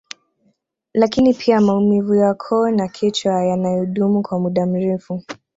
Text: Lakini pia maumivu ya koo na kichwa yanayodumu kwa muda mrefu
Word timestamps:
Lakini 0.93 1.33
pia 1.33 1.61
maumivu 1.61 2.15
ya 2.15 2.33
koo 2.33 2.69
na 2.71 2.87
kichwa 2.87 3.45
yanayodumu 3.45 4.21
kwa 4.21 4.39
muda 4.39 4.65
mrefu 4.65 5.23